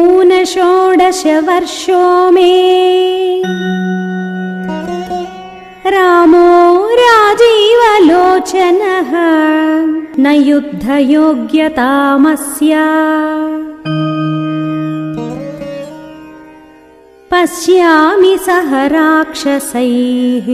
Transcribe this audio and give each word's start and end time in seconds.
ऊनषोडशवर्षो 0.00 2.00
मे 2.34 2.50
रामो 5.94 6.46
राजीवलोचनः 7.00 9.12
न 10.24 10.26
युद्धयोग्यतामस्य 10.50 12.74
पश्यामि 17.32 18.34
सः 18.46 18.70
राक्षसैः 18.96 20.48